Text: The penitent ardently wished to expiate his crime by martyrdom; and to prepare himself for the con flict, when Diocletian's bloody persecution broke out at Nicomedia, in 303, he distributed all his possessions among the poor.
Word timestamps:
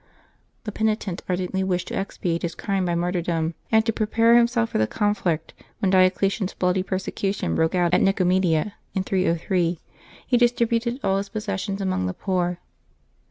The 0.63 0.71
penitent 0.71 1.21
ardently 1.29 1.63
wished 1.63 1.89
to 1.89 1.95
expiate 1.95 2.41
his 2.41 2.55
crime 2.55 2.85
by 2.85 2.95
martyrdom; 2.95 3.53
and 3.71 3.85
to 3.85 3.93
prepare 3.93 4.35
himself 4.35 4.71
for 4.71 4.79
the 4.79 4.87
con 4.87 5.13
flict, 5.13 5.51
when 5.77 5.91
Diocletian's 5.91 6.55
bloody 6.55 6.81
persecution 6.81 7.53
broke 7.53 7.75
out 7.75 7.93
at 7.93 8.01
Nicomedia, 8.01 8.73
in 8.95 9.03
303, 9.03 9.79
he 10.25 10.37
distributed 10.37 10.99
all 11.03 11.17
his 11.17 11.29
possessions 11.29 11.81
among 11.81 12.07
the 12.07 12.15
poor. 12.15 12.57